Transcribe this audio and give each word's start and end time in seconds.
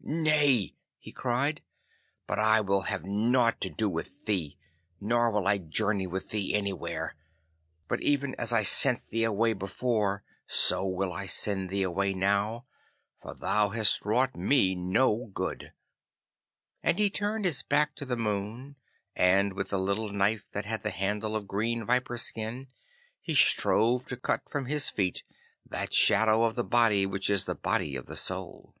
'Nay,' 0.00 0.74
he 0.98 1.12
cried, 1.12 1.60
'but 2.26 2.38
I 2.38 2.62
will 2.62 2.80
have 2.88 3.04
nought 3.04 3.60
to 3.60 3.68
do 3.68 3.90
with 3.90 4.24
thee, 4.24 4.56
nor 5.02 5.30
will 5.30 5.46
I 5.46 5.58
journey 5.58 6.06
with 6.06 6.30
thee 6.30 6.54
anywhere, 6.54 7.14
but 7.88 8.00
even 8.00 8.34
as 8.36 8.54
I 8.54 8.62
sent 8.62 9.08
thee 9.10 9.24
away 9.24 9.52
before, 9.52 10.24
so 10.46 10.86
will 10.88 11.12
I 11.12 11.26
send 11.26 11.68
thee 11.68 11.82
away 11.82 12.14
now, 12.14 12.64
for 13.20 13.34
thou 13.34 13.68
hast 13.68 14.06
wrought 14.06 14.34
me 14.34 14.74
no 14.74 15.26
good.' 15.26 15.74
And 16.82 16.98
he 16.98 17.10
turned 17.10 17.44
his 17.44 17.62
back 17.62 17.94
to 17.96 18.06
the 18.06 18.16
moon, 18.16 18.76
and 19.14 19.52
with 19.52 19.68
the 19.68 19.78
little 19.78 20.08
knife 20.10 20.46
that 20.52 20.64
had 20.64 20.82
the 20.82 20.90
handle 20.90 21.36
of 21.36 21.46
green 21.46 21.84
viper's 21.84 22.22
skin 22.22 22.68
he 23.20 23.34
strove 23.34 24.06
to 24.06 24.16
cut 24.16 24.48
from 24.48 24.64
his 24.64 24.88
feet 24.88 25.22
that 25.66 25.92
shadow 25.92 26.44
of 26.44 26.54
the 26.54 26.64
body 26.64 27.04
which 27.04 27.28
is 27.28 27.44
the 27.44 27.54
body 27.54 27.94
of 27.94 28.06
the 28.06 28.16
Soul. 28.16 28.74